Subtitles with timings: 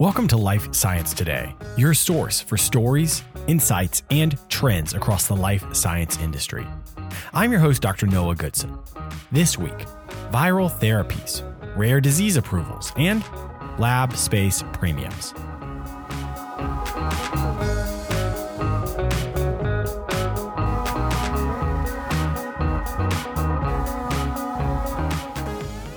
[0.00, 5.74] Welcome to Life Science Today, your source for stories, insights, and trends across the life
[5.74, 6.68] science industry.
[7.34, 8.06] I'm your host, Dr.
[8.06, 8.78] Noah Goodson.
[9.32, 9.76] This week,
[10.30, 11.42] viral therapies,
[11.76, 13.24] rare disease approvals, and
[13.80, 15.32] lab space premiums.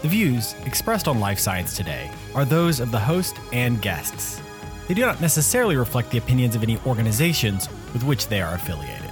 [0.00, 4.40] The views expressed on Life Science Today are those of the host and guests.
[4.88, 9.10] They do not necessarily reflect the opinions of any organizations with which they are affiliated.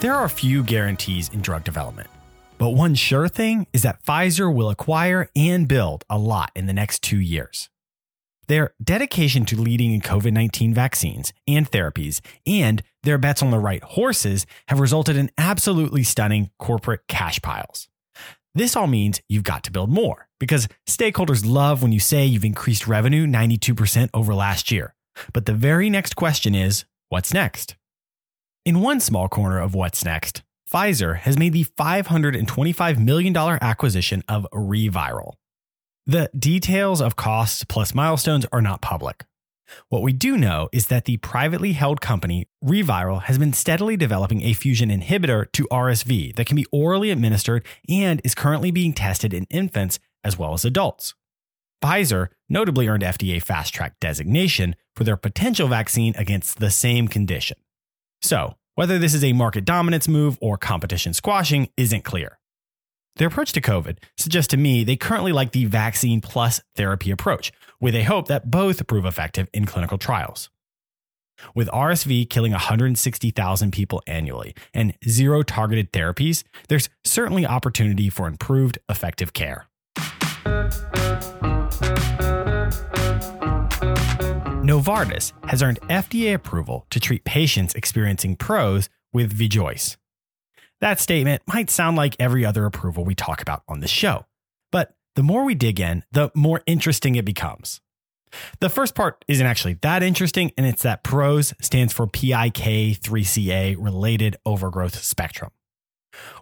[0.00, 2.10] There are few guarantees in drug development,
[2.58, 6.72] but one sure thing is that Pfizer will acquire and build a lot in the
[6.72, 7.70] next two years.
[8.48, 13.58] Their dedication to leading in COVID 19 vaccines and therapies and their bets on the
[13.58, 17.88] right horses have resulted in absolutely stunning corporate cash piles.
[18.54, 22.44] This all means you've got to build more because stakeholders love when you say you've
[22.44, 24.94] increased revenue 92% over last year.
[25.32, 27.76] But the very next question is what's next?
[28.64, 34.46] In one small corner of what's next, Pfizer has made the $525 million acquisition of
[34.52, 35.32] ReViral.
[36.06, 39.24] The details of costs plus milestones are not public.
[39.88, 44.42] What we do know is that the privately held company ReViral has been steadily developing
[44.42, 49.34] a fusion inhibitor to RSV that can be orally administered and is currently being tested
[49.34, 51.14] in infants as well as adults.
[51.82, 57.56] Pfizer notably earned FDA Fast Track designation for their potential vaccine against the same condition.
[58.20, 62.38] So, whether this is a market dominance move or competition squashing isn't clear.
[63.16, 67.52] Their approach to COVID suggests to me they currently like the vaccine plus therapy approach,
[67.80, 70.48] with a hope that both prove effective in clinical trials.
[71.54, 78.78] With RSV killing 160,000 people annually and zero targeted therapies, there's certainly opportunity for improved
[78.88, 79.66] effective care.
[84.62, 89.96] Novartis has earned FDA approval to treat patients experiencing PROS with Vijoice.
[90.82, 94.26] That statement might sound like every other approval we talk about on the show,
[94.72, 97.80] but the more we dig in, the more interesting it becomes.
[98.58, 104.36] The first part isn't actually that interesting, and it's that PROS stands for PIK3CA related
[104.44, 105.52] overgrowth spectrum.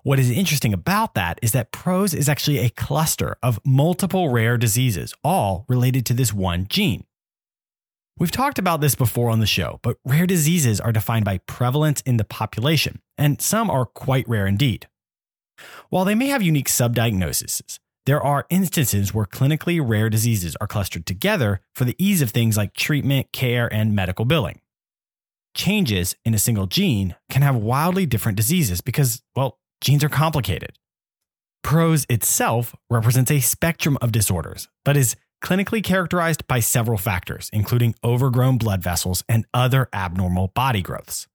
[0.05, 4.57] What is interesting about that is that PROS is actually a cluster of multiple rare
[4.57, 7.05] diseases, all related to this one gene.
[8.21, 12.03] We've talked about this before on the show, but rare diseases are defined by prevalence
[12.03, 14.89] in the population, and some are quite rare indeed.
[15.89, 21.07] While they may have unique subdiagnoses, there are instances where clinically rare diseases are clustered
[21.07, 24.61] together for the ease of things like treatment, care, and medical billing.
[25.55, 30.73] Changes in a single gene can have wildly different diseases because, well, genes are complicated.
[31.63, 37.95] PROS itself represents a spectrum of disorders, but is clinically characterized by several factors, including
[38.05, 41.27] overgrown blood vessels and other abnormal body growths.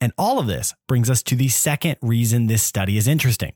[0.00, 3.52] And all of this brings us to the second reason this study is interesting.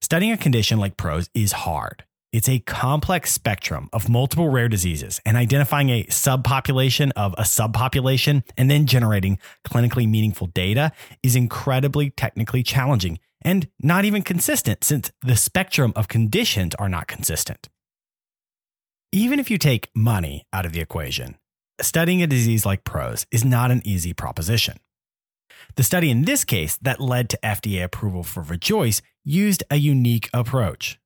[0.00, 2.04] Studying a condition like PROS is hard.
[2.30, 8.42] It's a complex spectrum of multiple rare diseases, and identifying a subpopulation of a subpopulation
[8.58, 15.10] and then generating clinically meaningful data is incredibly technically challenging and not even consistent since
[15.22, 17.68] the spectrum of conditions are not consistent.
[19.12, 21.38] Even if you take money out of the equation,
[21.80, 24.76] studying a disease like PROS is not an easy proposition.
[25.76, 30.28] The study in this case that led to FDA approval for Vijoice used a unique
[30.34, 31.00] approach.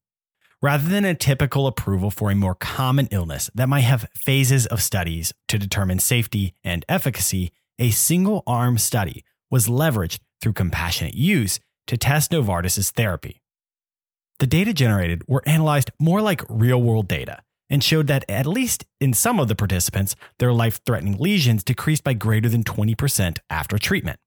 [0.60, 4.82] Rather than a typical approval for a more common illness that might have phases of
[4.82, 11.60] studies to determine safety and efficacy, a single arm study was leveraged through compassionate use
[11.86, 13.42] to test Novartis' therapy.
[14.40, 18.84] The data generated were analyzed more like real world data and showed that, at least
[19.00, 23.78] in some of the participants, their life threatening lesions decreased by greater than 20% after
[23.78, 24.20] treatment.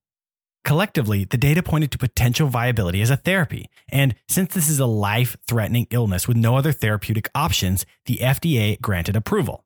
[0.63, 3.69] Collectively, the data pointed to potential viability as a therapy.
[3.89, 8.81] And since this is a life threatening illness with no other therapeutic options, the FDA
[8.81, 9.63] granted approval.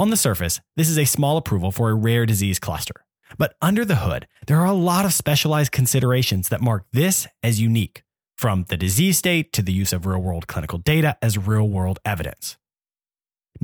[0.00, 3.04] On the surface, this is a small approval for a rare disease cluster.
[3.36, 7.60] But under the hood, there are a lot of specialized considerations that mark this as
[7.60, 8.03] unique
[8.44, 11.98] from the disease state to the use of real world clinical data as real world
[12.04, 12.58] evidence.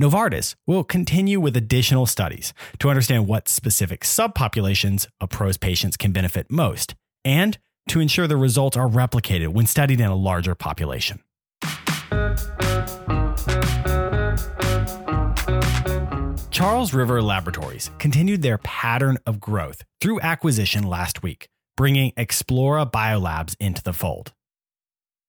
[0.01, 6.11] Novartis will continue with additional studies to understand what specific subpopulations of PROS patients can
[6.11, 11.19] benefit most and to ensure the results are replicated when studied in a larger population.
[16.49, 23.55] Charles River Laboratories continued their pattern of growth through acquisition last week, bringing Explora Biolabs
[23.59, 24.33] into the fold.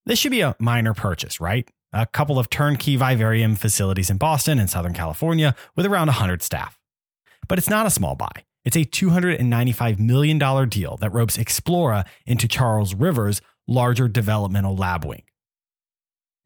[0.06, 1.68] This should be a minor purchase, right?
[1.92, 6.78] a couple of turnkey vivarium facilities in Boston and Southern California with around 100 staff.
[7.48, 8.30] But it's not a small buy.
[8.64, 15.22] It's a $295 million deal that ropes Explora into Charles River's larger developmental lab wing.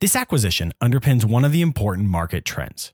[0.01, 2.93] This acquisition underpins one of the important market trends.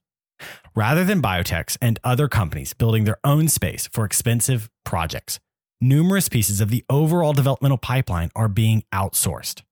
[0.74, 5.38] Rather than biotechs and other companies building their own space for expensive projects,
[5.80, 9.62] numerous pieces of the overall developmental pipeline are being outsourced.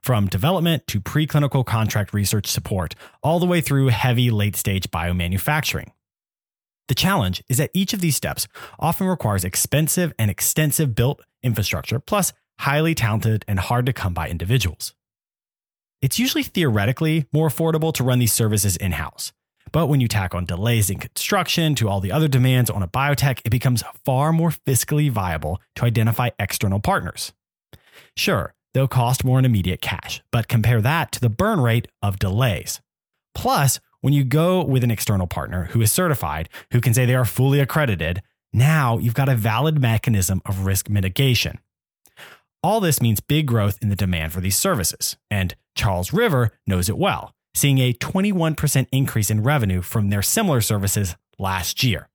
[0.00, 5.90] From development to preclinical contract research support, all the way through heavy late stage biomanufacturing.
[6.88, 8.48] The challenge is that each of these steps
[8.78, 14.28] often requires expensive and extensive built infrastructure, plus highly talented and hard to come by
[14.28, 14.94] individuals.
[16.00, 19.32] It's usually theoretically more affordable to run these services in house.
[19.70, 22.88] But when you tack on delays in construction to all the other demands on a
[22.88, 27.32] biotech, it becomes far more fiscally viable to identify external partners.
[28.16, 32.18] Sure, they'll cost more in immediate cash, but compare that to the burn rate of
[32.18, 32.80] delays.
[33.34, 37.14] Plus, when you go with an external partner who is certified, who can say they
[37.14, 38.22] are fully accredited,
[38.52, 41.58] now you've got a valid mechanism of risk mitigation.
[42.62, 46.88] All this means big growth in the demand for these services, and Charles River knows
[46.88, 52.08] it well, seeing a 21% increase in revenue from their similar services last year.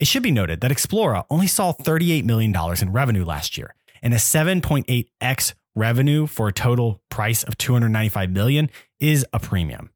[0.00, 4.12] It should be noted that Explora only saw $38 million in revenue last year, and
[4.12, 9.90] a 7.8x revenue for a total price of 295 million is a premium.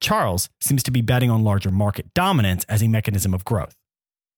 [0.00, 3.76] Charles seems to be betting on larger market dominance as a mechanism of growth.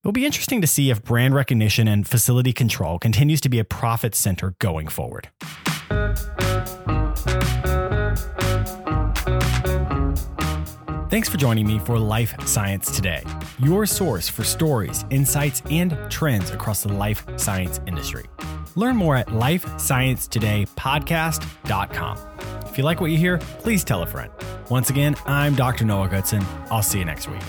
[0.04, 3.58] It will be interesting to see if brand recognition and facility control continues to be
[3.58, 5.28] a profit center going forward.
[11.10, 13.24] Thanks for joining me for Life Science Today,
[13.58, 18.26] your source for stories, insights, and trends across the life science industry.
[18.78, 22.18] Learn more at lifesciencetodaypodcast.com.
[22.68, 24.30] If you like what you hear, please tell a friend.
[24.70, 25.84] Once again, I'm Dr.
[25.84, 26.46] Noah Goodson.
[26.70, 27.42] I'll see you next week.